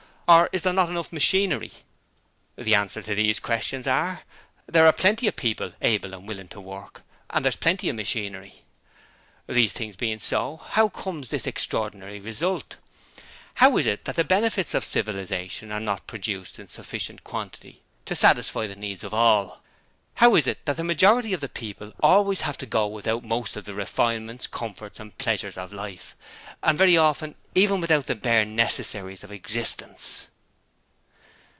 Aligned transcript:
Or 0.27 0.47
is 0.53 0.63
there 0.63 0.71
not 0.71 0.87
enough 0.87 1.11
machinery? 1.11 1.73
'The 2.55 2.73
answers 2.73 3.03
to 3.07 3.15
these 3.15 3.41
questions 3.41 3.85
are 3.85 4.21
There 4.65 4.85
are 4.87 4.93
plenty 4.93 5.27
of 5.27 5.35
people 5.35 5.73
able 5.81 6.13
and 6.13 6.25
willing 6.25 6.47
to 6.49 6.61
work, 6.61 7.01
and 7.31 7.43
there 7.43 7.49
is 7.49 7.57
plenty 7.57 7.89
of 7.89 7.97
machinery! 7.97 8.63
'These 9.47 9.73
things 9.73 9.97
being 9.97 10.19
so, 10.19 10.55
how 10.69 10.87
comes 10.87 11.27
this 11.27 11.45
extraordinary 11.47 12.21
result? 12.21 12.77
How 13.55 13.75
is 13.75 13.85
it 13.85 14.05
that 14.05 14.15
the 14.15 14.23
benefits 14.23 14.73
of 14.73 14.85
civilization 14.85 15.69
are 15.69 15.81
not 15.81 16.07
produced 16.07 16.59
in 16.59 16.69
sufficient 16.69 17.25
quantity 17.25 17.81
to 18.05 18.15
satisfy 18.15 18.67
the 18.67 18.75
needs 18.77 19.03
of 19.03 19.13
all? 19.13 19.61
How 20.15 20.35
is 20.35 20.45
it 20.45 20.65
that 20.65 20.75
the 20.75 20.83
majority 20.83 21.33
of 21.33 21.39
the 21.39 21.47
people 21.49 21.93
always 22.01 22.41
have 22.41 22.57
to 22.59 22.65
go 22.65 22.85
without 22.85 23.23
most 23.23 23.55
of 23.55 23.63
the 23.63 23.73
refinements, 23.73 24.45
comforts, 24.45 24.99
and 24.99 25.17
pleasures 25.17 25.57
of 25.57 25.71
life, 25.73 26.15
and 26.61 26.77
very 26.77 26.97
often 26.97 27.31
without 27.55 27.55
even 27.55 27.81
the 28.05 28.15
bare 28.21 28.43
necessaries 28.45 29.23
of 29.23 29.31
existence? 29.31 30.27